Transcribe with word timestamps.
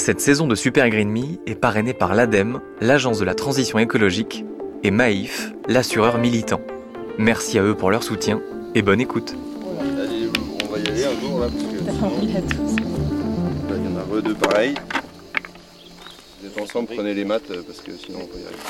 Cette 0.00 0.22
saison 0.22 0.46
de 0.46 0.54
Super 0.54 0.88
Green 0.88 1.10
Me 1.10 1.38
est 1.46 1.54
parrainée 1.54 1.92
par 1.92 2.14
l'ADEME, 2.14 2.62
l'Agence 2.80 3.18
de 3.18 3.24
la 3.26 3.34
transition 3.34 3.78
écologique, 3.78 4.46
et 4.82 4.90
Maïf, 4.90 5.52
l'assureur 5.68 6.16
militant. 6.16 6.62
Merci 7.18 7.58
à 7.58 7.62
eux 7.62 7.74
pour 7.74 7.90
leur 7.90 8.02
soutien 8.02 8.40
et 8.74 8.80
bonne 8.80 9.02
écoute. 9.02 9.34
Allez, 9.78 10.30
on 10.64 10.72
va 10.72 10.78
y 10.78 10.88
aller 10.88 11.04
un 11.04 11.20
jour 11.20 11.40
là, 11.40 11.48
parce 11.48 11.64
que 11.64 11.78
sinon, 11.78 12.08
là, 13.68 13.76
il 13.76 13.84
y 13.84 13.94
en 13.94 13.98
a 13.98 14.02
re 14.02 14.22
deux 14.22 14.34
pareils. 14.34 14.74
Vous 16.40 16.46
êtes 16.46 16.58
ensemble, 16.58 16.88
prenez 16.94 17.12
les 17.12 17.26
maths 17.26 17.52
parce 17.66 17.80
que 17.80 17.92
sinon 17.92 18.20
on 18.22 18.26
peut 18.26 18.38
y 18.38 18.46
arriver. 18.46 18.62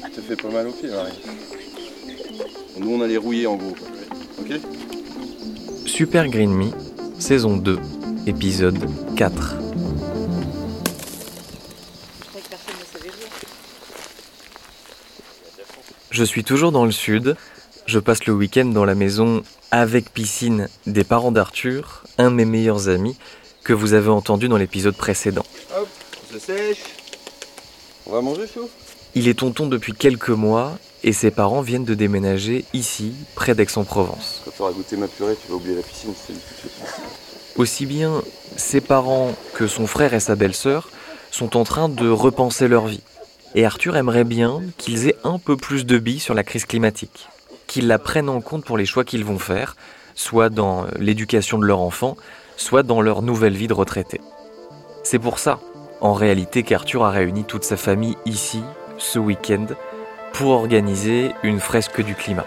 Ça 0.00 0.08
te 0.08 0.20
fait 0.22 0.36
pas 0.36 0.48
mal 0.48 0.68
au 0.68 0.72
pied, 0.72 0.88
Marie. 0.88 1.12
Nous 2.78 2.90
on 2.90 3.02
allait 3.02 3.18
rouiller 3.18 3.46
en 3.46 3.56
gros. 3.56 3.74
quoi. 3.74 3.88
Ok 4.40 4.58
Super 5.84 6.28
Green 6.28 6.50
Me, 6.50 6.70
saison 7.18 7.58
2, 7.58 7.78
épisode 8.26 8.78
4. 9.16 9.56
Je 16.10 16.24
suis 16.24 16.44
toujours 16.44 16.72
dans 16.72 16.84
le 16.84 16.92
sud. 16.92 17.36
Je 17.86 17.98
passe 17.98 18.26
le 18.26 18.32
week-end 18.32 18.66
dans 18.66 18.84
la 18.84 18.94
maison 18.94 19.42
avec 19.70 20.12
piscine 20.12 20.68
des 20.86 21.04
parents 21.04 21.32
d'Arthur, 21.32 22.04
un 22.18 22.30
de 22.30 22.36
mes 22.36 22.44
meilleurs 22.44 22.88
amis, 22.88 23.16
que 23.64 23.72
vous 23.72 23.94
avez 23.94 24.10
entendu 24.10 24.48
dans 24.48 24.56
l'épisode 24.56 24.96
précédent. 24.96 25.44
Hop, 25.76 25.88
on 26.22 26.34
se 26.34 26.38
sèche. 26.38 26.82
On 28.06 28.12
va 28.12 28.20
manger 28.20 28.46
chaud 28.52 28.68
Il 29.14 29.28
est 29.28 29.38
tonton 29.38 29.66
depuis 29.66 29.92
quelques 29.92 30.30
mois 30.30 30.78
et 31.02 31.12
ses 31.12 31.30
parents 31.30 31.62
viennent 31.62 31.84
de 31.84 31.94
déménager 31.94 32.64
ici, 32.74 33.12
près 33.34 33.54
d'Aix-en-Provence. 33.54 34.42
Quand 34.44 34.50
tu 34.50 34.62
auras 34.62 34.72
goûté 34.72 34.96
ma 34.96 35.08
purée, 35.08 35.36
tu 35.40 35.48
vas 35.48 35.54
oublier 35.54 35.76
la 35.76 35.82
piscine, 35.82 36.12
c'est. 36.26 36.34
Aussi 37.56 37.86
bien 37.86 38.22
ses 38.56 38.80
parents 38.80 39.34
que 39.54 39.66
son 39.66 39.86
frère 39.86 40.14
et 40.14 40.20
sa 40.20 40.36
belle-sœur 40.36 40.88
sont 41.30 41.56
en 41.56 41.64
train 41.64 41.88
de 41.88 42.08
repenser 42.08 42.68
leur 42.68 42.86
vie. 42.86 43.02
Et 43.54 43.64
Arthur 43.64 43.96
aimerait 43.96 44.24
bien 44.24 44.62
qu'ils 44.78 45.08
aient 45.08 45.16
un 45.24 45.38
peu 45.38 45.56
plus 45.56 45.84
de 45.84 45.98
billes 45.98 46.20
sur 46.20 46.34
la 46.34 46.44
crise 46.44 46.64
climatique, 46.64 47.28
qu'ils 47.66 47.88
la 47.88 47.98
prennent 47.98 48.28
en 48.28 48.40
compte 48.40 48.64
pour 48.64 48.78
les 48.78 48.86
choix 48.86 49.04
qu'ils 49.04 49.24
vont 49.24 49.38
faire, 49.38 49.76
soit 50.14 50.50
dans 50.50 50.86
l'éducation 50.98 51.58
de 51.58 51.64
leur 51.64 51.80
enfant, 51.80 52.16
soit 52.56 52.82
dans 52.82 53.00
leur 53.00 53.22
nouvelle 53.22 53.56
vie 53.56 53.68
de 53.68 53.74
retraité. 53.74 54.20
C'est 55.02 55.18
pour 55.18 55.38
ça, 55.38 55.58
en 56.00 56.12
réalité, 56.12 56.62
qu'Arthur 56.62 57.04
a 57.04 57.10
réuni 57.10 57.44
toute 57.44 57.64
sa 57.64 57.76
famille 57.76 58.16
ici, 58.26 58.60
ce 58.98 59.18
week-end, 59.18 59.66
pour 60.32 60.50
organiser 60.50 61.32
une 61.42 61.60
fresque 61.60 62.02
du 62.02 62.14
climat. 62.14 62.46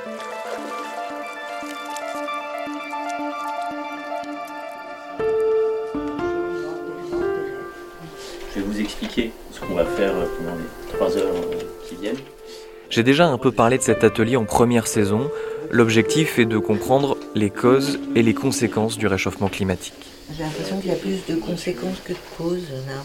J'ai 12.94 13.02
déjà 13.02 13.26
un 13.26 13.40
peu 13.40 13.52
parlé 13.52 13.80
de 13.80 13.82
cet 13.82 14.04
atelier 14.04 14.36
en 14.36 14.46
première 14.46 14.86
saison. 14.86 15.32
L'objectif 15.72 16.38
est 16.38 16.46
de 16.46 16.60
comprendre 16.60 17.18
les 17.34 17.50
causes 17.50 18.00
et 18.14 18.22
les 18.22 18.36
conséquences 18.36 19.00
du 19.00 19.08
réchauffement 19.08 19.48
climatique. 19.48 19.96
J'ai 20.32 20.44
l'impression 20.44 20.80
qu'il 20.80 20.92
y 20.92 20.94
a 20.94 20.98
plus 20.98 21.26
de 21.28 21.34
conséquences 21.34 21.98
que 22.06 22.14
de 22.14 22.18
causes, 22.38 22.70
là. 22.88 23.04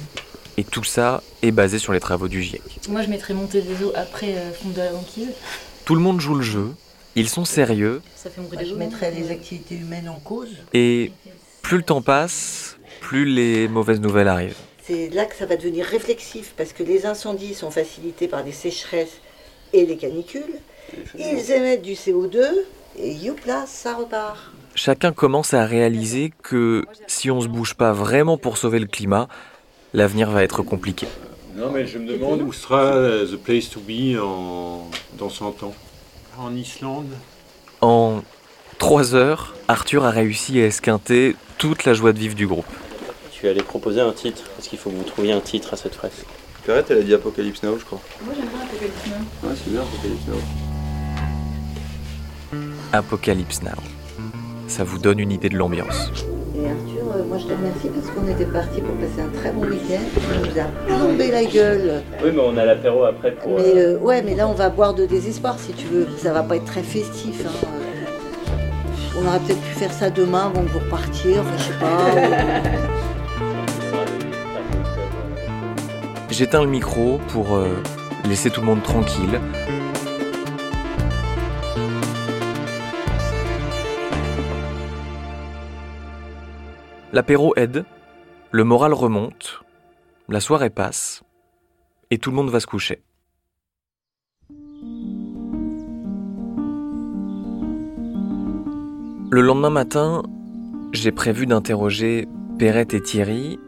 Et 0.58 0.64
tout 0.64 0.84
ça 0.84 1.22
est 1.40 1.52
basé 1.52 1.78
sur 1.78 1.94
les 1.94 2.00
travaux 2.00 2.28
du 2.28 2.42
GIEC. 2.42 2.60
Moi, 2.90 3.00
je 3.00 3.08
mettrais 3.08 3.32
montée 3.32 3.62
des 3.62 3.82
eaux 3.82 3.92
après 3.94 4.34
euh, 4.34 4.52
fond 4.52 4.68
de 4.68 4.76
la 4.76 4.92
banquise. 4.92 5.30
Tout 5.86 5.94
le 5.94 6.02
monde 6.02 6.20
joue 6.20 6.34
le 6.34 6.42
jeu, 6.42 6.68
ils 7.16 7.30
sont 7.30 7.46
sérieux, 7.46 8.02
Ça 8.14 8.28
fait 8.28 8.42
Moi, 8.42 8.62
je 8.62 8.74
mettrais 8.74 9.10
les 9.10 9.30
activités 9.30 9.76
humaines 9.76 10.10
en 10.10 10.20
cause. 10.20 10.54
et 10.74 11.12
plus 11.62 11.78
le 11.78 11.82
temps 11.82 12.02
passe, 12.02 12.76
plus 13.00 13.24
les 13.24 13.68
mauvaises 13.68 14.02
nouvelles 14.02 14.28
arrivent. 14.28 14.58
C'est 14.82 15.08
là 15.08 15.24
que 15.24 15.34
ça 15.34 15.46
va 15.46 15.56
devenir 15.56 15.86
réflexif, 15.86 16.52
parce 16.58 16.74
que 16.74 16.82
les 16.82 17.06
incendies 17.06 17.54
sont 17.54 17.70
facilités 17.70 18.28
par 18.28 18.44
des 18.44 18.52
sécheresses 18.52 19.22
et 19.72 19.86
les 19.86 19.96
canicules. 19.96 20.42
Ils 21.18 21.50
émettent 21.50 21.82
du 21.82 21.92
CO2, 21.92 22.42
et 22.98 23.12
youpla, 23.12 23.66
ça 23.66 23.94
repart. 23.94 24.38
Chacun 24.74 25.12
commence 25.12 25.54
à 25.54 25.64
réaliser 25.64 26.32
que 26.42 26.84
si 27.06 27.30
on 27.30 27.40
se 27.40 27.48
bouge 27.48 27.74
pas 27.74 27.92
vraiment 27.92 28.38
pour 28.38 28.56
sauver 28.56 28.78
le 28.78 28.86
climat, 28.86 29.28
l'avenir 29.92 30.30
va 30.30 30.42
être 30.44 30.62
compliqué. 30.62 31.06
Non, 31.56 31.70
mais 31.72 31.86
je 31.86 31.98
me 31.98 32.06
demande 32.06 32.42
où 32.42 32.52
sera 32.52 32.84
euh, 32.84 33.26
the 33.26 33.36
place 33.36 33.68
to 33.68 33.80
be 33.80 34.16
en... 34.16 34.88
dans 35.18 35.28
100 35.28 35.64
ans. 35.64 35.74
En 36.38 36.54
Islande 36.54 37.10
En 37.80 38.22
trois 38.78 39.16
heures, 39.16 39.56
Arthur 39.66 40.04
a 40.04 40.10
réussi 40.10 40.60
à 40.60 40.66
esquinter 40.66 41.34
toute 41.58 41.84
la 41.84 41.94
joie 41.94 42.12
de 42.12 42.18
vivre 42.18 42.36
du 42.36 42.46
groupe. 42.46 42.66
Je 43.34 43.42
vais 43.42 43.48
aller 43.48 43.62
proposer 43.62 44.00
un 44.00 44.12
titre, 44.12 44.44
parce 44.54 44.68
qu'il 44.68 44.78
faut 44.78 44.90
que 44.90 44.96
vous 44.96 45.02
trouviez 45.02 45.32
un 45.32 45.40
titre 45.40 45.74
à 45.74 45.76
cette 45.76 45.94
fresque. 45.94 46.24
Perrette, 46.64 46.90
elle 46.90 46.98
a 46.98 47.02
dit 47.02 47.14
Apocalypse 47.14 47.62
Now, 47.62 47.78
je 47.78 47.84
crois. 47.84 48.00
Moi, 48.22 48.34
j'aime 48.36 48.48
bien 48.48 48.67
Apocalypse 48.78 49.06
Now. 49.08 49.48
Ouais, 49.48 49.54
c'est 49.56 49.70
bien 49.72 49.80
Apocalypse 49.82 50.26
Now. 50.28 50.38
Apocalypse 52.92 53.62
Now. 53.62 53.70
Ça 54.68 54.84
vous 54.84 54.98
donne 54.98 55.18
une 55.18 55.32
idée 55.32 55.48
de 55.48 55.56
l'ambiance. 55.56 56.12
Et 56.56 56.66
Arthur, 56.66 57.12
euh, 57.16 57.24
moi 57.26 57.38
je 57.38 57.46
te 57.46 57.52
remercie 57.54 57.88
parce 57.88 58.06
qu'on 58.14 58.28
était 58.28 58.44
parti 58.46 58.80
pour 58.80 58.94
passer 58.96 59.20
un 59.22 59.28
très 59.40 59.50
bon 59.50 59.62
week-end. 59.62 59.98
Il 60.16 60.50
nous 60.52 60.58
a 60.60 60.64
plombé 60.86 61.30
la 61.32 61.44
gueule. 61.44 62.02
Oui, 62.22 62.30
mais 62.32 62.40
on 62.40 62.56
a 62.56 62.64
l'apéro 62.64 63.02
après 63.04 63.32
pour... 63.32 63.56
Mais 63.58 63.76
euh, 63.76 63.98
ouais, 63.98 64.22
mais 64.22 64.34
là 64.36 64.46
on 64.46 64.54
va 64.54 64.68
boire 64.70 64.94
de 64.94 65.06
désespoir 65.06 65.58
si 65.58 65.72
tu 65.72 65.86
veux. 65.86 66.06
Ça 66.18 66.32
va 66.32 66.42
pas 66.44 66.54
être 66.56 66.64
très 66.66 66.82
festif. 66.84 67.44
hein. 67.46 67.50
On 69.20 69.26
aurait 69.26 69.40
peut-être 69.40 69.60
pu 69.60 69.72
faire 69.74 69.92
ça 69.92 70.10
demain 70.10 70.46
avant 70.46 70.62
que 70.62 70.68
vous 70.68 70.78
repartiez. 70.78 71.40
Enfin, 71.40 71.56
je 71.58 71.62
sais 71.64 71.72
pas. 71.80 71.98
J'éteins 76.30 76.62
le 76.62 76.68
micro 76.70 77.18
pour 77.32 77.56
euh, 77.56 77.82
laisser 78.28 78.50
tout 78.50 78.60
le 78.60 78.66
monde 78.66 78.82
tranquille. 78.82 79.40
L'apéro 87.12 87.54
aide, 87.56 87.84
le 88.50 88.64
moral 88.64 88.92
remonte, 88.92 89.62
la 90.28 90.40
soirée 90.40 90.68
passe, 90.68 91.22
et 92.10 92.18
tout 92.18 92.30
le 92.30 92.36
monde 92.36 92.50
va 92.50 92.60
se 92.60 92.66
coucher. 92.66 93.02
Le 99.30 99.40
lendemain 99.40 99.70
matin, 99.70 100.22
j'ai 100.92 101.12
prévu 101.12 101.46
d'interroger 101.46 102.28
Perrette 102.58 102.92
et 102.92 103.00
Thierry, 103.00 103.58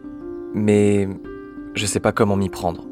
mais 0.54 1.09
je 1.75 1.87
sais 1.87 2.00
pas 2.00 2.12
comment 2.12 2.37
m'y 2.37 2.49
prendre. 2.50 2.90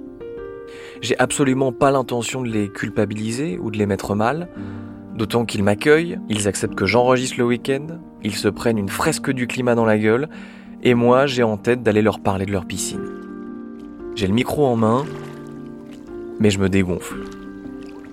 J'ai 1.00 1.18
absolument 1.18 1.72
pas 1.72 1.90
l'intention 1.90 2.42
de 2.42 2.48
les 2.48 2.68
culpabiliser 2.68 3.58
ou 3.58 3.70
de 3.70 3.78
les 3.78 3.86
mettre 3.86 4.14
mal, 4.14 4.48
d'autant 5.14 5.44
qu'ils 5.44 5.62
m'accueillent, 5.62 6.18
ils 6.28 6.48
acceptent 6.48 6.74
que 6.74 6.86
j'enregistre 6.86 7.36
le 7.38 7.44
week-end, 7.44 7.86
ils 8.22 8.34
se 8.34 8.48
prennent 8.48 8.78
une 8.78 8.88
fresque 8.88 9.30
du 9.30 9.46
climat 9.46 9.74
dans 9.74 9.84
la 9.84 9.98
gueule, 9.98 10.28
et 10.82 10.94
moi 10.94 11.26
j'ai 11.26 11.42
en 11.42 11.56
tête 11.56 11.82
d'aller 11.82 12.02
leur 12.02 12.20
parler 12.20 12.46
de 12.46 12.52
leur 12.52 12.66
piscine. 12.66 13.04
J'ai 14.14 14.26
le 14.26 14.34
micro 14.34 14.66
en 14.66 14.76
main, 14.76 15.04
mais 16.40 16.50
je 16.50 16.58
me 16.58 16.68
dégonfle. 16.68 17.18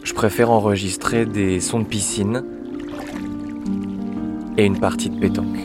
Je 0.04 0.14
préfère 0.14 0.52
enregistrer 0.52 1.26
des 1.26 1.60
sons 1.60 1.80
de 1.80 1.86
piscine 1.86 2.44
et 4.58 4.66
une 4.66 4.80
partie 4.80 5.10
de 5.10 5.20
pétanque. 5.20 5.58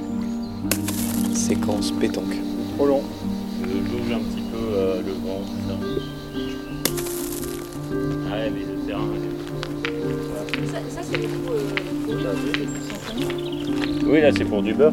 Séquence 1.34 1.92
pétanque. 1.92 2.36
Trop 2.76 2.86
long. 2.86 3.02
Ça, 10.88 11.00
euh, 11.00 11.26
Oui, 14.06 14.20
là, 14.20 14.30
c'est 14.36 14.44
pour 14.44 14.62
du 14.62 14.74
beurre. 14.74 14.92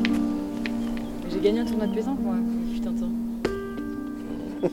J'ai 1.30 1.40
gagné 1.40 1.62
un 1.62 1.66
tournoi 1.66 1.88
de 1.88 1.96
pétanque, 1.96 2.20
moi. 2.20 2.36
Putain 2.74 2.94
temps. 2.94 3.12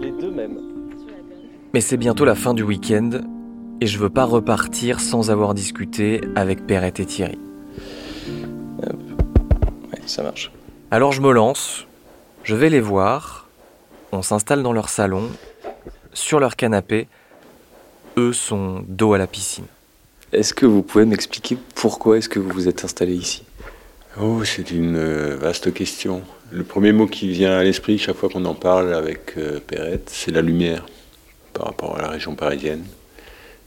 Les 0.00 0.10
deux 0.12 0.30
mêmes. 0.30 0.58
Mais 1.74 1.80
c'est 1.80 1.96
bientôt 1.96 2.24
la 2.24 2.34
fin 2.34 2.54
du 2.54 2.62
week-end 2.62 3.10
et 3.80 3.86
je 3.86 3.98
veux 3.98 4.10
pas 4.10 4.24
repartir 4.24 5.00
sans 5.00 5.30
avoir 5.30 5.54
discuté 5.54 6.20
avec 6.34 6.66
Perrette 6.66 7.00
et 7.00 7.06
Thierry. 7.06 7.38
Ouais, 8.82 10.00
ça 10.06 10.22
marche. 10.22 10.50
Alors 10.90 11.12
je 11.12 11.20
me 11.20 11.30
lance, 11.32 11.86
je 12.42 12.54
vais 12.54 12.70
les 12.70 12.80
voir, 12.80 13.48
on 14.12 14.22
s'installe 14.22 14.62
dans 14.62 14.72
leur 14.72 14.88
salon, 14.88 15.28
sur 16.14 16.40
leur 16.40 16.56
canapé, 16.56 17.08
eux 18.16 18.32
sont 18.32 18.82
dos 18.88 19.12
à 19.12 19.18
la 19.18 19.26
piscine. 19.26 19.66
Est-ce 20.30 20.52
que 20.52 20.66
vous 20.66 20.82
pouvez 20.82 21.06
m'expliquer 21.06 21.56
pourquoi 21.74 22.18
est-ce 22.18 22.28
que 22.28 22.38
vous 22.38 22.50
vous 22.50 22.68
êtes 22.68 22.84
installé 22.84 23.14
ici? 23.14 23.44
Oh, 24.20 24.44
c'est 24.44 24.70
une 24.70 24.96
euh, 24.96 25.36
vaste 25.36 25.72
question. 25.72 26.22
Le 26.50 26.64
premier 26.64 26.92
mot 26.92 27.06
qui 27.06 27.30
vient 27.30 27.52
à 27.52 27.64
l'esprit 27.64 27.96
chaque 27.96 28.16
fois 28.16 28.28
qu'on 28.28 28.44
en 28.44 28.54
parle 28.54 28.92
avec 28.92 29.38
euh, 29.38 29.58
Perrette, 29.58 30.10
c'est 30.12 30.30
la 30.30 30.42
lumière 30.42 30.84
par 31.54 31.66
rapport 31.66 31.96
à 31.96 32.02
la 32.02 32.08
région 32.08 32.34
parisienne. 32.34 32.84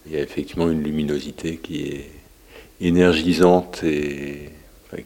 Il 0.05 0.13
y 0.13 0.17
a 0.17 0.21
effectivement 0.21 0.69
une 0.69 0.83
luminosité 0.83 1.57
qui 1.57 1.81
est 1.81 2.11
énergisante 2.79 3.83
et 3.83 4.49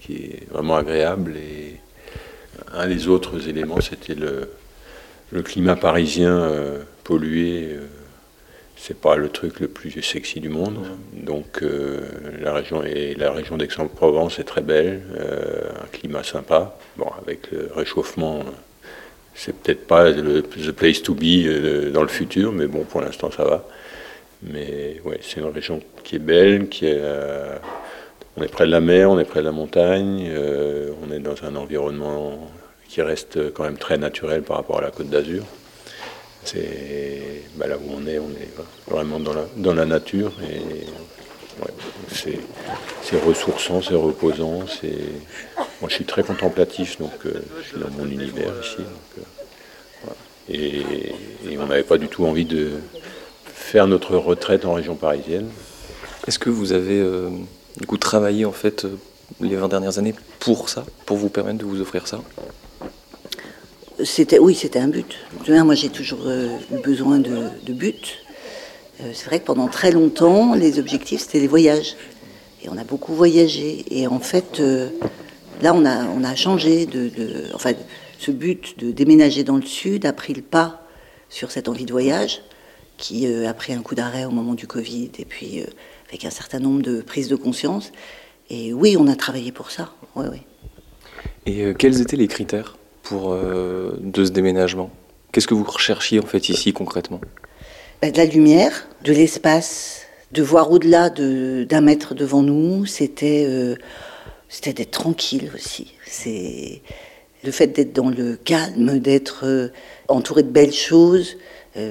qui 0.02 0.16
est 0.16 0.52
vraiment 0.52 0.76
agréable 0.76 1.36
et 1.38 1.76
un 2.74 2.88
des 2.88 3.08
autres 3.08 3.48
éléments, 3.48 3.80
c'était 3.80 4.16
le, 4.16 4.50
climat 5.42 5.76
parisien 5.78 6.38
euh, 6.38 6.84
pollué. 7.06 7.78
C'est 8.78 9.00
pas 9.00 9.16
le 9.16 9.30
truc 9.30 9.60
le 9.60 9.68
plus 9.68 10.02
sexy 10.02 10.40
du 10.40 10.50
monde. 10.50 10.78
Donc 11.14 11.64
euh, 11.64 12.02
la 12.42 12.54
région 12.54 12.84
et 12.84 13.16
la 13.16 13.32
région 13.32 13.58
d'Aix-en-Provence 13.58 14.40
est 14.40 14.44
très 14.44 14.62
belle, 14.62 15.02
un 15.84 15.88
climat 15.88 16.24
sympa. 16.24 16.78
Bon, 16.98 17.08
avec 17.22 17.52
le 17.52 17.70
réchauffement, 17.76 18.44
c'est 19.34 19.56
peut-être 19.56 19.88
pas 19.88 20.12
le 20.12 20.42
the 20.42 20.72
place 20.72 21.02
to 21.02 21.14
be 21.14 21.92
dans 21.92 22.02
le 22.02 22.08
futur, 22.08 22.52
mais 22.52 22.68
bon, 22.68 22.84
pour 22.84 23.02
l'instant 23.02 23.32
ça 23.32 23.44
va. 23.44 23.66
Mais 24.44 25.02
ouais, 25.06 25.20
c'est 25.22 25.40
une 25.40 25.48
région 25.48 25.82
qui 26.04 26.18
est 26.18 26.20
belle, 26.20 26.68
qui 26.70 26.86
est, 26.86 27.02
on 28.38 28.44
est 28.44 28.52
près 28.52 28.66
de 28.66 28.72
la 28.72 28.82
mer, 28.82 29.10
on 29.10 29.18
est 29.18 29.26
près 29.26 29.40
de 29.40 29.46
la 29.46 29.52
montagne, 29.52 30.30
on 31.02 31.12
est 31.12 31.20
dans 31.20 31.44
un 31.44 31.56
environnement 31.56 32.52
qui 32.88 33.02
reste 33.02 33.52
quand 33.54 33.64
même 33.64 33.78
très 33.78 33.98
naturel 33.98 34.42
par 34.44 34.58
rapport 34.58 34.78
à 34.78 34.82
la 34.82 34.92
Côte 34.92 35.10
d'Azur. 35.10 35.44
C'est 36.46 37.44
bah, 37.56 37.68
là 37.68 37.78
où 37.78 37.92
on 37.92 38.06
est, 38.08 38.20
on 38.20 38.30
est 38.30 38.50
vraiment 38.88 39.20
dans 39.20 39.74
la, 39.74 39.86
nature 39.86 40.32
et 40.44 40.86
c'est 42.12 43.20
ressourçant, 43.20 43.82
c'est 43.82 43.96
reposant. 43.96 44.66
Moi, 45.82 45.90
je 45.90 45.94
suis 45.94 46.06
très 46.06 46.24
contemplatif, 46.24 47.00
donc 47.00 47.14
euh, 47.26 47.42
je 47.62 47.68
suis 47.70 47.80
dans 47.80 47.90
mon 47.92 48.06
univers 48.06 48.52
ici. 48.62 48.84
Euh, 49.18 49.22
et, 50.50 51.58
on 51.58 51.68
n'avait 51.68 51.84
pas 51.84 51.98
du 51.98 52.08
tout 52.08 52.26
envie 52.26 52.46
de 52.46 52.72
faire 53.46 53.88
notre 53.88 54.16
retraite 54.16 54.66
en 54.66 54.74
région 54.74 54.96
parisienne. 54.96 55.50
Est-ce 56.28 56.40
que 56.40 56.50
vous 56.50 56.74
avez 56.74 57.00
euh, 57.00 57.30
du 57.78 57.88
coup 57.88 57.98
travaillé 57.98 58.46
en 58.46 58.52
fait 58.52 58.86
les 59.42 59.56
20 59.56 59.68
dernières 59.70 59.98
années 59.98 60.16
pour 60.40 60.70
ça, 60.70 60.86
pour 61.06 61.18
vous 61.18 61.30
permettre 61.30 61.60
de 61.60 61.66
vous 61.66 61.82
offrir 61.82 62.08
ça? 62.08 62.22
C'était, 64.06 64.40
oui, 64.40 64.56
c'était 64.56 64.80
un 64.80 64.88
but. 64.88 65.18
Moi, 65.50 65.76
j'ai 65.76 65.90
toujours 65.90 66.22
euh, 66.26 66.58
eu 66.72 66.82
besoin 66.82 67.20
de, 67.20 67.50
de 67.66 67.74
but. 67.74 68.20
Euh, 69.02 69.12
c'est 69.14 69.26
vrai 69.26 69.40
que 69.40 69.46
pendant 69.46 69.68
très 69.68 69.92
longtemps, 69.92 70.54
les 70.54 70.80
objectifs, 70.80 71.22
c'était 71.22 71.40
les 71.40 71.48
voyages. 71.48 71.96
Et 72.64 72.70
on 72.70 72.78
a 72.78 72.84
beaucoup 72.84 73.14
voyagé. 73.14 73.84
Et 73.92 74.08
en 74.08 74.20
fait, 74.20 74.60
euh, 74.60 74.90
là, 75.62 75.74
on 75.74 75.86
a, 75.86 76.06
on 76.06 76.24
a 76.24 76.36
changé 76.36 76.86
de, 76.86 77.12
Enfin, 77.54 77.74
ce 78.18 78.32
but 78.32 78.80
de 78.80 78.92
déménager 78.92 79.44
dans 79.44 79.58
le 79.58 79.66
sud 79.66 80.06
a 80.06 80.14
pris 80.14 80.34
le 80.34 80.42
pas 80.42 80.88
sur 81.30 81.52
cette 81.52 81.68
envie 81.68 81.86
de 81.86 81.92
voyage, 81.92 82.42
qui 82.98 83.28
a 83.28 83.54
pris 83.54 83.74
un 83.74 83.82
coup 83.82 83.96
d'arrêt 83.96 84.24
au 84.24 84.32
moment 84.32 84.54
du 84.54 84.68
Covid, 84.68 85.12
et 85.20 85.26
puis 85.26 85.64
avec 86.08 86.24
un 86.24 86.30
certain 86.30 86.60
nombre 86.60 86.82
de 86.82 87.02
prises 87.02 87.28
de 87.28 87.36
conscience. 87.36 87.92
Et 88.50 88.72
oui, 88.72 88.96
on 88.98 89.08
a 89.08 89.16
travaillé 89.16 89.52
pour 89.52 89.70
ça. 89.72 89.92
Oui, 90.16 90.28
oui. 90.32 90.42
Et 91.46 91.74
quels 91.74 92.00
étaient 92.00 92.16
les 92.16 92.28
critères? 92.28 92.78
Pour, 93.06 93.32
euh, 93.32 93.98
de 94.02 94.26
ce 94.26 94.32
déménagement 94.32 94.90
Qu'est-ce 95.32 95.48
que 95.48 95.54
vous 95.54 95.64
recherchiez 95.64 96.20
en 96.20 96.26
fait 96.26 96.50
ici 96.50 96.74
concrètement? 96.74 97.20
Bah, 98.02 98.10
De 98.10 98.18
la 98.18 98.26
lumière, 98.26 98.88
de 99.04 99.12
l'espace, 99.12 100.04
de 100.32 100.42
voir 100.42 100.72
au-delà 100.72 101.10
d'un 101.10 101.82
mètre 101.82 102.16
devant 102.16 102.42
nous. 102.42 102.86
C'était 102.86 103.46
euh, 103.48 103.76
c'était 104.48 104.74
d'être 104.74 104.92
tranquille 104.92 105.52
aussi. 105.54 105.94
C'est 106.06 106.82
le 107.44 107.52
fait 107.52 107.68
d'être 107.68 107.94
dans 107.94 108.10
le 108.10 108.38
calme, 108.38 109.00
d'être 109.00 109.46
euh, 109.46 109.74
entouré 110.08 110.44
de 110.44 110.50
belles 110.50 110.74
choses. 110.74 111.38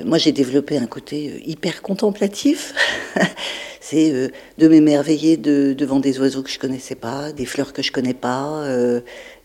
moi, 0.06 0.16
j'ai 0.16 0.32
développé 0.32 0.78
un 0.78 0.86
côté 0.86 1.42
hyper 1.44 1.82
contemplatif. 1.82 2.72
c'est 3.94 4.30
de 4.58 4.68
m'émerveiller 4.68 5.36
devant 5.36 6.00
des 6.00 6.18
oiseaux 6.18 6.42
que 6.42 6.50
je 6.50 6.58
connaissais 6.58 6.96
pas, 6.96 7.32
des 7.32 7.46
fleurs 7.46 7.72
que 7.72 7.82
je 7.82 7.92
connais 7.92 8.14
pas, 8.14 8.64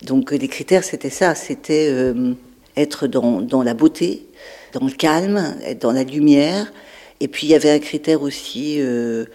donc 0.05 0.31
les 0.31 0.47
critères, 0.47 0.83
c'était 0.83 1.09
ça, 1.09 1.35
c'était 1.35 1.89
euh, 1.91 2.33
être 2.77 3.07
dans, 3.07 3.63
la 3.63 3.73
beauté, 3.73 4.25
dans 4.73 4.85
le 4.85 4.91
calme, 4.91 5.55
être 5.63 5.81
dans 5.81 5.91
la 5.91 6.03
lumière. 6.03 6.71
Et 7.19 7.27
puis 7.27 7.47
il 7.47 7.49
y 7.49 7.55
avait 7.55 7.71
un 7.71 7.79
critère 7.79 8.21
aussi 8.21 8.77
euh, 8.79 9.25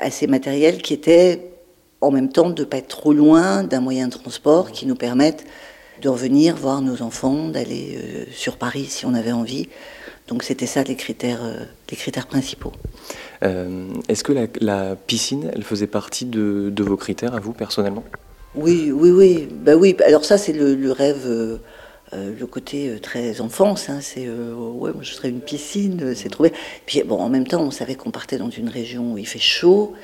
assez 0.00 0.26
matériel 0.26 0.82
qui 0.82 0.94
était 0.94 1.50
en 2.00 2.10
même 2.10 2.30
temps 2.30 2.50
de 2.50 2.62
ne 2.62 2.66
pas 2.66 2.76
être 2.76 2.88
trop 2.88 3.12
loin 3.12 3.64
d'un 3.64 3.80
moyen 3.80 4.06
de 4.06 4.12
transport 4.12 4.70
qui 4.70 4.86
nous 4.86 4.94
permette 4.94 5.44
de 6.00 6.08
revenir 6.08 6.54
voir 6.54 6.80
nos 6.80 7.02
enfants, 7.02 7.48
d'aller 7.48 7.98
euh, 7.98 8.24
sur 8.32 8.56
Paris 8.56 8.86
si 8.88 9.06
on 9.06 9.14
avait 9.14 9.32
envie. 9.32 9.68
Donc 10.28 10.42
c'était 10.42 10.66
ça 10.66 10.84
les 10.84 10.96
critères, 10.96 11.42
les 11.90 11.96
critères 11.96 12.26
principaux. 12.26 12.72
Est-ce 14.08 14.24
que 14.24 14.32
la, 14.32 14.46
la, 14.60 14.96
piscine, 14.96 15.50
elle 15.54 15.64
faisait 15.64 15.86
partie 15.86 16.24
de, 16.24 16.70
de 16.70 16.82
vos 16.82 16.96
critères 16.96 17.34
à 17.34 17.40
vous 17.40 17.52
personnellement? 17.52 18.04
Oui, 18.54 18.92
oui, 18.92 19.10
oui. 19.10 19.48
Bah 19.50 19.74
oui. 19.74 19.96
Alors 20.04 20.24
ça, 20.24 20.38
c'est 20.38 20.52
le, 20.52 20.92
rêve, 20.92 21.24
euh, 21.26 21.56
euh, 22.12 22.32
le 22.38 22.46
côté 22.46 22.88
euh, 22.88 23.00
très 23.00 23.40
enfance. 23.40 23.88
Hein. 23.88 23.98
C'est 24.00 24.28
ouais, 24.28 24.92
moi 24.92 25.02
je 25.02 25.12
serais 25.12 25.28
une 25.28 25.40
piscine, 25.40 26.14
c'est 26.14 26.28
trouvé. 26.28 26.52
Puis 26.86 27.02
bon, 27.02 27.18
en 27.18 27.28
même 27.28 27.46
temps, 27.46 27.62
on 27.62 27.70
savait 27.70 27.96
qu'on 27.96 28.10
partait 28.10 28.38
dans 28.38 28.50
une 28.50 28.68
région 28.68 29.14
où 29.14 29.18
il 29.18 29.26
fait 29.26 29.38
chaud. 29.38 29.94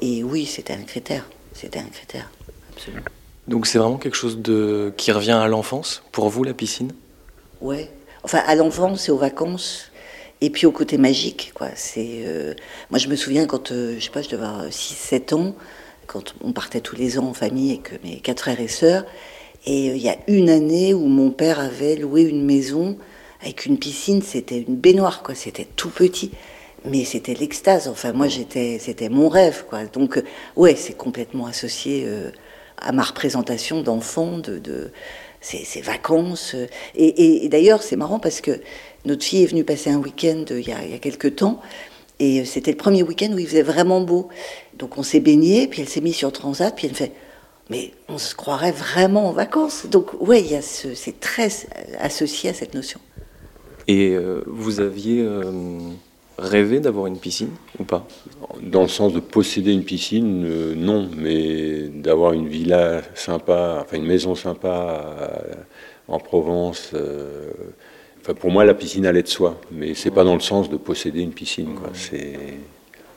Et 0.00 0.24
oui, 0.24 0.46
c'était 0.46 0.72
un 0.72 0.82
critère. 0.82 1.28
C'était 1.54 1.78
un 1.78 1.88
critère, 1.92 2.30
absolument. 2.72 3.04
Donc 3.46 3.66
c'est 3.66 3.78
vraiment 3.78 3.98
quelque 3.98 4.16
chose 4.16 4.38
de 4.38 4.92
qui 4.96 5.12
revient 5.12 5.32
à 5.32 5.46
l'enfance 5.46 6.02
pour 6.12 6.28
vous 6.28 6.44
la 6.44 6.54
piscine? 6.54 6.92
Ouais. 7.60 7.90
Enfin 8.24 8.40
à 8.46 8.54
l'enfance 8.54 9.08
et 9.08 9.12
aux 9.12 9.18
vacances. 9.18 9.91
Et 10.42 10.50
puis 10.50 10.66
au 10.66 10.72
côté 10.72 10.98
magique, 10.98 11.52
quoi. 11.54 11.68
C'est 11.74 12.26
moi 12.90 12.98
je 12.98 13.08
me 13.08 13.16
souviens 13.16 13.46
quand 13.46 13.68
je 13.68 13.98
sais 13.98 14.10
pas, 14.10 14.20
je 14.20 14.28
devais 14.28 14.44
avoir 14.44 14.70
6 14.70 14.94
7 14.94 15.32
ans 15.32 15.54
quand 16.06 16.34
on 16.42 16.52
partait 16.52 16.80
tous 16.80 16.96
les 16.96 17.18
ans 17.18 17.28
en 17.28 17.32
famille 17.32 17.70
avec 17.70 18.02
mes 18.04 18.16
quatre 18.16 18.40
frères 18.40 18.60
et 18.60 18.68
sœurs. 18.68 19.04
Et 19.66 19.90
euh, 19.90 19.96
il 19.96 20.02
y 20.02 20.08
a 20.08 20.16
une 20.26 20.50
année 20.50 20.94
où 20.94 21.06
mon 21.06 21.30
père 21.30 21.60
avait 21.60 21.96
loué 21.96 22.22
une 22.22 22.44
maison 22.44 22.98
avec 23.40 23.66
une 23.66 23.78
piscine, 23.78 24.22
c'était 24.22 24.58
une 24.58 24.76
baignoire, 24.76 25.22
quoi. 25.22 25.34
C'était 25.34 25.66
tout 25.76 25.90
petit, 25.90 26.30
mais 26.84 27.04
c'était 27.04 27.34
l'extase. 27.34 27.88
Enfin, 27.88 28.12
moi, 28.12 28.28
j'étais, 28.28 28.78
c'était 28.78 29.08
mon 29.08 29.28
rêve, 29.28 29.64
quoi. 29.68 29.84
Donc, 29.84 30.18
euh, 30.18 30.24
ouais, 30.56 30.76
c'est 30.76 30.96
complètement 30.96 31.46
associé 31.46 32.04
euh, 32.06 32.30
à 32.78 32.92
ma 32.92 33.02
représentation 33.02 33.82
d'enfant, 33.82 34.38
de, 34.38 34.58
de 34.58 34.92
ces, 35.42 35.80
vacances. 35.82 36.56
Et, 36.94 37.48
d'ailleurs, 37.50 37.82
c'est 37.82 37.96
marrant 37.96 38.18
parce 38.18 38.40
que 38.40 38.60
notre 39.04 39.24
fille 39.24 39.42
est 39.42 39.46
venue 39.46 39.64
passer 39.64 39.90
un 39.90 39.98
week-end 39.98 40.44
il 40.48 40.72
a, 40.72 40.84
il 40.84 40.90
y 40.90 40.94
a 40.94 40.98
quelques 40.98 41.36
temps. 41.36 41.60
Et 42.18 42.44
c'était 42.44 42.70
le 42.70 42.76
premier 42.76 43.02
week-end 43.02 43.32
où 43.32 43.38
il 43.38 43.46
faisait 43.46 43.62
vraiment 43.62 44.00
beau. 44.00 44.28
Donc 44.78 44.96
on 44.96 45.02
s'est 45.02 45.20
baigné, 45.20 45.66
puis 45.66 45.82
elle 45.82 45.88
s'est 45.88 46.00
mise 46.00 46.14
sur 46.14 46.30
Transat, 46.32 46.74
puis 46.74 46.86
elle 46.86 46.94
fait 46.94 47.12
Mais 47.68 47.90
on 48.08 48.18
se 48.18 48.34
croirait 48.34 48.72
vraiment 48.72 49.28
en 49.28 49.32
vacances. 49.32 49.86
Donc 49.86 50.10
ouais, 50.20 50.44
c'est 50.62 51.18
très 51.18 51.50
associé 51.98 52.50
à 52.50 52.54
cette 52.54 52.74
notion. 52.74 53.00
Et 53.88 54.10
euh, 54.10 54.44
vous 54.46 54.78
aviez 54.78 55.20
euh, 55.20 55.78
rêvé 56.42 56.80
d'avoir 56.80 57.06
une 57.06 57.18
piscine 57.18 57.50
ou 57.78 57.84
pas? 57.84 58.06
Dans 58.60 58.82
le 58.82 58.88
sens 58.88 59.12
de 59.12 59.20
posséder 59.20 59.72
une 59.72 59.84
piscine, 59.84 60.44
euh, 60.46 60.74
non, 60.74 61.08
mais 61.16 61.88
d'avoir 61.88 62.32
une 62.32 62.48
villa 62.48 63.02
sympa, 63.14 63.78
enfin 63.82 63.96
une 63.96 64.06
maison 64.06 64.34
sympa 64.34 65.42
en 66.08 66.18
Provence 66.18 66.94
pour 68.34 68.50
moi, 68.50 68.64
la 68.64 68.74
piscine 68.74 69.04
allait 69.06 69.22
de 69.22 69.28
soi, 69.28 69.60
mais 69.72 69.94
c'est 69.94 70.10
pas 70.10 70.24
dans 70.24 70.34
le 70.34 70.40
sens 70.40 70.70
de 70.70 70.76
posséder 70.76 71.20
une 71.20 71.32
piscine. 71.32 71.74
C'est, 71.92 72.38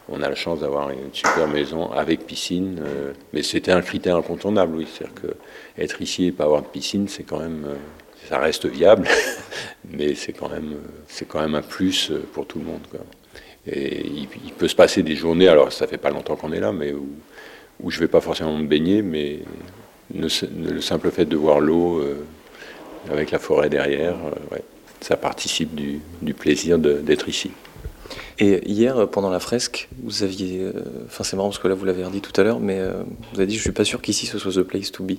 on 0.09 0.21
a 0.21 0.29
la 0.29 0.35
chance 0.35 0.61
d'avoir 0.61 0.89
une 0.89 1.13
super 1.13 1.47
maison 1.47 1.91
avec 1.91 2.25
piscine, 2.25 2.81
euh, 2.83 3.13
mais 3.31 3.43
c'était 3.43 3.71
un 3.71 3.81
critère 3.81 4.15
incontournable, 4.15 4.75
oui. 4.77 4.87
C'est-à-dire 4.91 5.15
que 5.21 5.27
être 5.81 6.01
ici 6.01 6.25
et 6.25 6.31
pas 6.31 6.45
avoir 6.45 6.63
de 6.63 6.67
piscine, 6.67 7.07
c'est 7.07 7.23
quand 7.23 7.39
même, 7.39 7.65
euh, 7.67 7.75
ça 8.27 8.39
reste 8.39 8.65
viable, 8.65 9.07
mais 9.91 10.15
c'est 10.15 10.33
quand 10.33 10.49
même, 10.49 10.75
c'est 11.07 11.27
quand 11.27 11.41
même 11.41 11.55
un 11.55 11.61
plus 11.61 12.11
euh, 12.11 12.23
pour 12.33 12.45
tout 12.45 12.59
le 12.59 12.65
monde. 12.65 12.81
Et 13.67 14.05
il, 14.05 14.53
peut 14.53 14.67
se 14.67 14.75
passer 14.75 15.01
des 15.01 15.15
journées, 15.15 15.47
alors 15.47 15.71
ça 15.71 15.87
fait 15.87 15.97
pas 15.97 16.11
longtemps 16.11 16.35
qu'on 16.35 16.51
est 16.51 16.59
là, 16.59 16.71
mais 16.71 16.93
où, 16.93 17.07
où 17.81 17.89
je 17.89 17.99
vais 17.99 18.07
pas 18.07 18.21
forcément 18.21 18.55
me 18.55 18.67
baigner, 18.67 19.01
mais 19.01 19.39
le, 20.13 20.29
simple 20.81 21.09
fait 21.09 21.25
de 21.25 21.35
voir 21.35 21.59
l'eau 21.59 21.99
avec 23.11 23.31
la 23.31 23.39
forêt 23.39 23.69
derrière, 23.69 24.15
ouais 24.51 24.61
ça 25.05 25.17
participe 25.17 25.75
du, 25.75 26.33
plaisir 26.33 26.79
d'être 26.79 27.29
ici. 27.29 27.51
Et 28.39 28.67
hier, 28.69 29.07
pendant 29.09 29.29
la 29.29 29.39
fresque, 29.39 29.87
vous 30.03 30.23
aviez. 30.23 30.61
Euh, 30.61 30.73
enfin, 31.05 31.23
c'est 31.23 31.35
marrant 31.35 31.49
parce 31.49 31.59
que 31.59 31.67
là, 31.67 31.75
vous 31.75 31.85
l'avez 31.85 32.03
redit 32.03 32.21
tout 32.21 32.39
à 32.39 32.43
l'heure, 32.43 32.59
mais 32.59 32.79
euh, 32.79 33.03
vous 33.31 33.39
avez 33.39 33.47
dit 33.47 33.55
Je 33.55 33.61
suis 33.61 33.71
pas 33.71 33.85
sûr 33.85 34.01
qu'ici 34.01 34.25
ce 34.25 34.39
soit 34.39 34.51
the 34.51 34.61
place 34.61 34.91
to 34.91 35.03
be. 35.03 35.13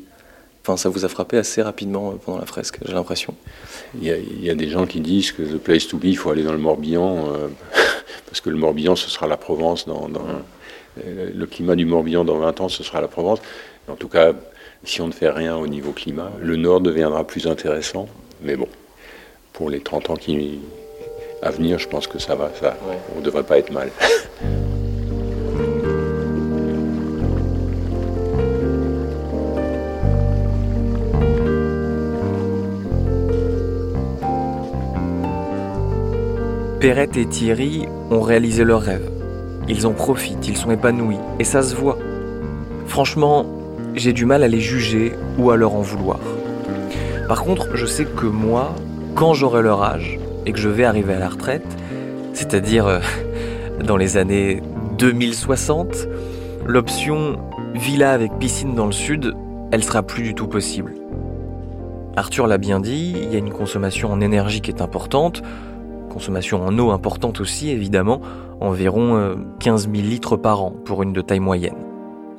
Enfin, 0.69 0.77
ça 0.77 0.89
vous 0.89 1.05
a 1.05 1.09
frappé 1.09 1.39
assez 1.39 1.63
rapidement 1.63 2.11
euh, 2.11 2.15
pendant 2.17 2.39
la 2.39 2.45
fresque, 2.45 2.79
j'ai 2.85 2.93
l'impression. 2.93 3.37
Il, 4.03 4.09
y, 4.43 4.51
a, 4.51 4.55
des 4.57 4.69
gens 4.69 4.85
qui 4.85 4.99
disent 4.99 5.31
que 5.31 5.43
the 5.43 5.59
place 5.59 5.87
to 5.87 5.97
be, 5.97 6.07
il 6.07 6.17
faut 6.17 6.31
aller 6.31 6.43
dans 6.43 6.51
le 6.51 6.59
Morbihan, 6.59 7.29
parce 8.27 8.41
que 8.41 8.51
le 8.51 8.57
Morbihan, 8.57 8.97
ce 8.97 9.09
sera 9.09 9.29
la 9.29 9.37
Provence. 9.37 9.87
Dans, 9.87 10.09
le 11.05 11.47
climat 11.47 11.77
du 11.77 11.87
Morbihan, 11.87 12.25
dans 12.25 12.39
20 12.39 12.61
ans, 12.63 12.69
ce 12.69 12.83
sera 12.83 13.01
la 13.01 13.07
Provence. 13.07 13.39
En 13.87 13.95
tout 13.95 14.09
cas, 14.09 14.33
si 14.83 15.01
on 15.01 15.07
ne 15.07 15.13
fait 15.13 15.31
rien 15.31 15.57
au 15.57 15.69
niveau 15.69 15.93
climat, 15.93 16.33
le 16.41 16.57
Nord 16.57 16.81
deviendra 16.81 17.25
plus 17.25 17.47
intéressant. 17.47 18.09
Mais 18.43 18.57
bon, 18.57 18.69
pour 19.53 19.71
les 19.71 19.79
30 19.79 20.11
ans 20.11 20.17
qui 20.17 20.59
à 21.43 21.51
venir, 21.51 21.79
je 21.79 21.87
pense 21.87 22.09
que 22.09 22.19
ça 22.19 22.35
va, 22.35 22.51
ça, 22.61 22.77
on 23.15 23.21
ne 23.21 23.25
devrait 23.25 23.45
pas 23.45 23.59
être 23.59 23.71
mal. 23.71 23.91
Perrette 36.87 37.17
et 37.17 37.27
Thierry 37.27 37.89
ont 38.13 38.21
réalisé 38.21 38.63
leur 38.63 38.81
rêve. 38.81 39.11
Ils 39.69 39.89
en 39.89 39.93
profitent, 39.93 40.47
ils 40.47 40.57
sont 40.57 40.71
épanouis, 40.71 41.19
et 41.41 41.43
ça 41.43 41.61
se 41.61 41.75
voit. 41.75 41.99
Franchement, 42.87 43.45
j'ai 43.97 44.13
du 44.13 44.25
mal 44.25 44.45
à 44.45 44.47
les 44.47 44.61
juger 44.61 45.15
ou 45.37 45.51
à 45.51 45.57
leur 45.57 45.75
en 45.75 45.81
vouloir. 45.81 46.21
Par 47.27 47.43
contre, 47.43 47.75
je 47.75 47.87
sais 47.87 48.05
que 48.05 48.27
moi, 48.27 48.73
quand 49.17 49.35
j'aurai 49.35 49.63
leur 49.63 49.83
âge 49.83 50.21
et 50.47 50.53
que 50.53 50.61
je 50.61 50.69
vais 50.69 50.85
arriver 50.85 51.15
à 51.15 51.19
la 51.19 51.29
retraite, 51.29 51.67
c'est-à-dire 52.35 52.87
euh, 52.87 53.01
dans 53.83 53.97
les 53.97 54.17
années 54.17 54.63
2060, 54.97 56.07
l'option 56.67 57.41
villa 57.75 58.13
avec 58.13 58.39
piscine 58.39 58.77
dans 58.77 58.87
le 58.87 58.93
sud, 58.93 59.35
elle 59.73 59.83
sera 59.83 60.05
plus 60.05 60.23
du 60.23 60.35
tout 60.37 60.47
possible. 60.47 60.95
Arthur 62.15 62.47
l'a 62.47 62.59
bien 62.59 62.79
dit, 62.79 63.13
il 63.21 63.33
y 63.33 63.35
a 63.35 63.41
une 63.41 63.53
consommation 63.53 64.13
en 64.13 64.21
énergie 64.21 64.61
qui 64.61 64.71
est 64.71 64.81
importante, 64.81 65.43
consommation 66.17 66.65
en 66.65 66.79
eau 66.79 66.93
importante 66.93 67.43
aussi 67.43 67.69
évidemment, 67.69 68.23
environ 68.61 69.37
15 69.61 69.87
euh, 69.87 69.97
000 69.97 70.09
litres 70.09 70.39
par 70.39 70.63
an 70.63 70.71
pour 70.71 71.03
une 71.03 71.13
de 71.13 71.21
taille 71.21 71.41
moyenne. 71.41 71.77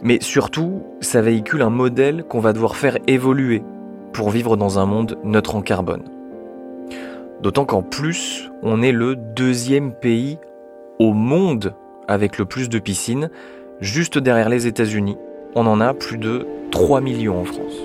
Mais 0.02 0.18
surtout, 0.20 0.82
ça 1.00 1.22
véhicule 1.22 1.62
un 1.62 1.70
modèle 1.70 2.24
qu'on 2.24 2.40
va 2.40 2.54
devoir 2.54 2.76
faire 2.76 2.98
évoluer 3.06 3.62
pour 4.14 4.32
vivre 4.32 4.58
dans 4.58 4.80
un 4.80 4.88
monde 4.88 5.20
neutre 5.24 5.56
en 5.56 5.62
carbone. 5.62 6.06
D'autant 7.44 7.66
qu'en 7.66 7.84
plus, 7.84 8.50
on 8.64 8.82
est 8.82 8.92
le 8.92 9.16
deuxième 9.16 9.94
pays 9.94 10.40
au 10.98 11.14
monde 11.14 11.76
avec 12.08 12.40
le 12.40 12.46
plus 12.46 12.70
de 12.70 12.80
piscines, 12.80 13.30
juste 13.80 14.18
derrière 14.18 14.50
les 14.50 14.66
États-Unis. 14.66 15.18
On 15.54 15.68
en 15.68 15.80
a 15.82 15.94
plus 15.94 16.18
de 16.18 16.48
3 16.72 17.00
millions 17.02 17.40
en 17.40 17.46
France. 17.46 17.76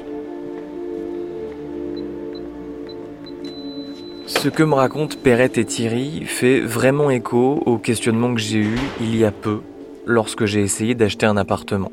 Ce 4.42 4.48
que 4.48 4.64
me 4.64 4.74
racontent 4.74 5.16
Perrette 5.22 5.56
et 5.56 5.64
Thierry 5.64 6.24
fait 6.24 6.58
vraiment 6.58 7.10
écho 7.10 7.62
au 7.64 7.78
questionnement 7.78 8.34
que 8.34 8.40
j'ai 8.40 8.58
eu 8.58 8.76
il 9.00 9.14
y 9.14 9.24
a 9.24 9.30
peu 9.30 9.60
lorsque 10.04 10.46
j'ai 10.46 10.62
essayé 10.62 10.96
d'acheter 10.96 11.26
un 11.26 11.36
appartement. 11.36 11.92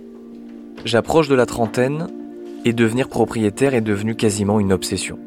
J'approche 0.83 1.27
de 1.27 1.35
la 1.35 1.45
trentaine 1.45 2.07
et 2.65 2.73
devenir 2.73 3.07
propriétaire 3.07 3.75
est 3.75 3.81
devenu 3.81 4.15
quasiment 4.15 4.59
une 4.59 4.73
obsession. 4.73 5.19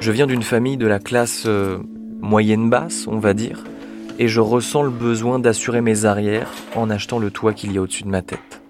Je 0.00 0.12
viens 0.12 0.26
d'une 0.26 0.42
famille 0.42 0.76
de 0.76 0.86
la 0.86 0.98
classe 0.98 1.44
euh, 1.46 1.78
moyenne 2.20 2.68
basse, 2.68 3.06
on 3.08 3.18
va 3.18 3.32
dire, 3.32 3.64
et 4.18 4.28
je 4.28 4.42
ressens 4.42 4.82
le 4.82 4.90
besoin 4.90 5.38
d'assurer 5.38 5.80
mes 5.80 6.04
arrières 6.04 6.52
en 6.76 6.90
achetant 6.90 7.18
le 7.18 7.30
toit 7.30 7.54
qu'il 7.54 7.72
y 7.72 7.78
a 7.78 7.80
au-dessus 7.80 8.02
de 8.02 8.10
ma 8.10 8.20
tête. 8.20 8.60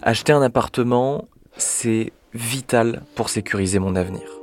Acheter 0.00 0.32
un 0.32 0.40
appartement, 0.40 1.28
c'est 1.58 2.10
vital 2.32 3.02
pour 3.16 3.28
sécuriser 3.28 3.78
mon 3.78 3.96
avenir. 3.96 4.41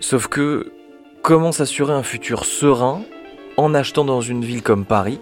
Sauf 0.00 0.28
que, 0.28 0.72
comment 1.22 1.52
s'assurer 1.52 1.94
un 1.94 2.02
futur 2.02 2.44
serein 2.44 3.02
en 3.56 3.74
achetant 3.74 4.04
dans 4.04 4.20
une 4.20 4.44
ville 4.44 4.62
comme 4.62 4.84
Paris, 4.84 5.18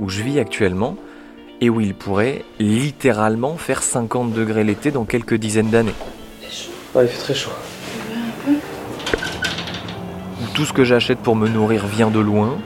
où 0.00 0.08
je 0.08 0.22
vis 0.22 0.38
actuellement, 0.38 0.96
et 1.60 1.68
où 1.70 1.80
il 1.80 1.94
pourrait 1.94 2.44
littéralement 2.58 3.56
faire 3.56 3.82
50 3.82 4.32
degrés 4.32 4.64
l'été 4.64 4.90
dans 4.90 5.04
quelques 5.04 5.34
dizaines 5.34 5.70
d'années? 5.70 5.94
Ouais, 6.94 7.04
il 7.04 7.08
fait 7.08 7.18
très 7.18 7.34
chaud. 7.34 7.50
Tout 10.54 10.64
ce 10.64 10.72
que 10.72 10.84
j'achète 10.84 11.18
pour 11.18 11.36
me 11.36 11.48
nourrir 11.48 11.86
vient 11.86 12.10
de 12.10 12.20
loin, 12.20 12.56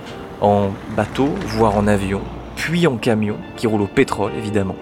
en 0.40 0.70
bateau, 0.96 1.28
voire 1.46 1.76
en 1.76 1.88
avion, 1.88 2.20
puis 2.54 2.86
en 2.86 2.96
camion, 2.96 3.36
qui 3.56 3.66
roule 3.66 3.82
au 3.82 3.86
pétrole 3.88 4.32
évidemment. 4.38 4.76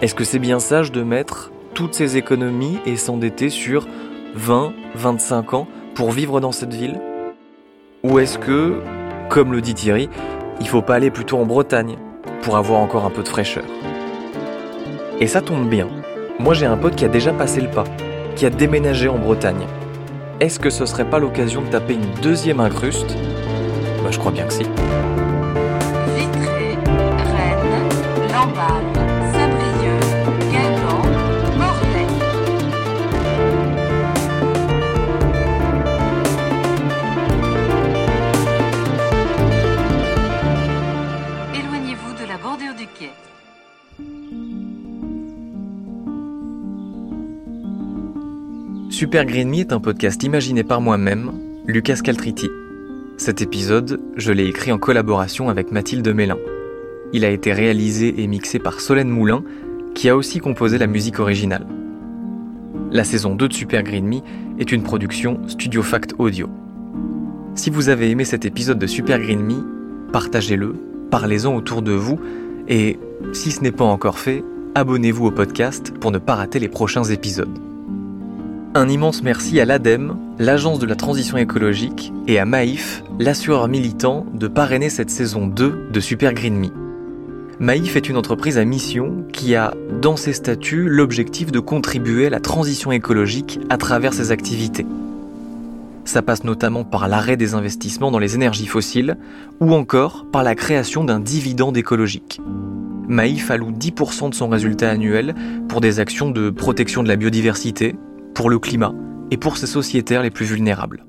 Est-ce 0.00 0.14
que 0.14 0.24
c'est 0.24 0.38
bien 0.38 0.60
sage 0.60 0.92
de 0.92 1.02
mettre 1.02 1.50
toutes 1.74 1.94
ces 1.94 2.16
économies 2.16 2.78
et 2.86 2.96
s'endetter 2.96 3.50
sur 3.50 3.86
20, 4.34 4.72
25 4.94 5.54
ans 5.54 5.68
pour 5.94 6.10
vivre 6.10 6.40
dans 6.40 6.52
cette 6.52 6.72
ville 6.72 7.00
Ou 8.02 8.18
est-ce 8.18 8.38
que, 8.38 8.80
comme 9.28 9.52
le 9.52 9.60
dit 9.60 9.74
Thierry, 9.74 10.08
il 10.60 10.68
faut 10.68 10.82
pas 10.82 10.94
aller 10.94 11.10
plutôt 11.10 11.38
en 11.38 11.44
Bretagne 11.44 11.96
pour 12.40 12.56
avoir 12.56 12.80
encore 12.80 13.04
un 13.04 13.10
peu 13.10 13.22
de 13.22 13.28
fraîcheur? 13.28 13.64
Et 15.20 15.26
ça 15.26 15.42
tombe 15.42 15.68
bien. 15.68 15.88
Moi 16.38 16.54
j'ai 16.54 16.66
un 16.66 16.76
pote 16.76 16.96
qui 16.96 17.04
a 17.04 17.08
déjà 17.08 17.32
passé 17.32 17.60
le 17.60 17.68
pas, 17.68 17.84
qui 18.34 18.46
a 18.46 18.50
déménagé 18.50 19.08
en 19.08 19.18
Bretagne. 19.18 19.66
Est-ce 20.40 20.58
que 20.58 20.70
ce 20.70 20.86
serait 20.86 21.08
pas 21.08 21.18
l'occasion 21.18 21.60
de 21.60 21.66
taper 21.66 21.94
une 21.94 22.22
deuxième 22.22 22.60
incruste? 22.60 23.16
Bah 24.02 24.10
je 24.10 24.18
crois 24.18 24.32
bien 24.32 24.46
que 24.46 24.52
si. 24.52 24.62
Vitré, 26.16 26.78
Rennes, 26.86 27.88
Lamballe, 28.32 28.91
Super 49.02 49.24
Green 49.24 49.48
Me 49.48 49.56
est 49.56 49.72
un 49.72 49.80
podcast 49.80 50.22
imaginé 50.22 50.62
par 50.62 50.80
moi-même, 50.80 51.32
Lucas 51.66 51.98
Caltriti. 52.04 52.48
Cet 53.16 53.42
épisode, 53.42 54.00
je 54.16 54.30
l'ai 54.30 54.46
écrit 54.46 54.70
en 54.70 54.78
collaboration 54.78 55.48
avec 55.48 55.72
Mathilde 55.72 56.06
Mélin. 56.14 56.36
Il 57.12 57.24
a 57.24 57.30
été 57.30 57.52
réalisé 57.52 58.22
et 58.22 58.28
mixé 58.28 58.60
par 58.60 58.78
Solène 58.78 59.08
Moulin, 59.08 59.42
qui 59.96 60.08
a 60.08 60.14
aussi 60.14 60.38
composé 60.38 60.78
la 60.78 60.86
musique 60.86 61.18
originale. 61.18 61.66
La 62.92 63.02
saison 63.02 63.34
2 63.34 63.48
de 63.48 63.52
Super 63.52 63.82
Green 63.82 64.06
Me 64.06 64.20
est 64.60 64.70
une 64.70 64.84
production 64.84 65.40
Studio 65.48 65.82
Fact 65.82 66.14
Audio. 66.18 66.48
Si 67.56 67.70
vous 67.70 67.88
avez 67.88 68.08
aimé 68.08 68.24
cet 68.24 68.44
épisode 68.44 68.78
de 68.78 68.86
Super 68.86 69.18
Green 69.18 69.42
Me, 69.42 70.12
partagez-le, 70.12 70.76
parlez-en 71.10 71.56
autour 71.56 71.82
de 71.82 71.90
vous, 71.90 72.20
et 72.68 73.00
si 73.32 73.50
ce 73.50 73.62
n'est 73.62 73.72
pas 73.72 73.82
encore 73.82 74.20
fait, 74.20 74.44
abonnez-vous 74.76 75.26
au 75.26 75.32
podcast 75.32 75.92
pour 75.98 76.12
ne 76.12 76.18
pas 76.18 76.36
rater 76.36 76.60
les 76.60 76.68
prochains 76.68 77.02
épisodes. 77.02 77.58
Un 78.74 78.88
immense 78.88 79.22
merci 79.22 79.60
à 79.60 79.66
l'ADEME, 79.66 80.16
l'Agence 80.38 80.78
de 80.78 80.86
la 80.86 80.94
transition 80.94 81.36
écologique, 81.36 82.10
et 82.26 82.38
à 82.38 82.46
Maïf, 82.46 83.04
l'assureur 83.18 83.68
militant, 83.68 84.24
de 84.32 84.48
parrainer 84.48 84.88
cette 84.88 85.10
saison 85.10 85.46
2 85.46 85.88
de 85.92 86.00
Super 86.00 86.32
Green 86.32 86.56
Me. 86.56 86.68
Maïf 87.60 87.96
est 87.96 88.08
une 88.08 88.16
entreprise 88.16 88.56
à 88.56 88.64
mission 88.64 89.26
qui 89.30 89.54
a, 89.56 89.74
dans 90.00 90.16
ses 90.16 90.32
statuts, 90.32 90.88
l'objectif 90.88 91.52
de 91.52 91.60
contribuer 91.60 92.28
à 92.28 92.30
la 92.30 92.40
transition 92.40 92.92
écologique 92.92 93.60
à 93.68 93.76
travers 93.76 94.14
ses 94.14 94.30
activités. 94.30 94.86
Ça 96.06 96.22
passe 96.22 96.42
notamment 96.42 96.82
par 96.82 97.08
l'arrêt 97.08 97.36
des 97.36 97.52
investissements 97.52 98.10
dans 98.10 98.18
les 98.18 98.36
énergies 98.36 98.66
fossiles 98.66 99.18
ou 99.60 99.74
encore 99.74 100.24
par 100.32 100.44
la 100.44 100.54
création 100.54 101.04
d'un 101.04 101.20
dividende 101.20 101.76
écologique. 101.76 102.40
Maïf 103.06 103.50
alloue 103.50 103.72
10% 103.72 104.30
de 104.30 104.34
son 104.34 104.48
résultat 104.48 104.88
annuel 104.88 105.34
pour 105.68 105.82
des 105.82 106.00
actions 106.00 106.30
de 106.30 106.48
protection 106.48 107.02
de 107.02 107.08
la 107.08 107.16
biodiversité, 107.16 107.96
pour 108.34 108.50
le 108.50 108.58
climat 108.58 108.94
et 109.30 109.36
pour 109.36 109.56
ses 109.56 109.66
sociétaires 109.66 110.22
les 110.22 110.30
plus 110.30 110.46
vulnérables. 110.46 111.04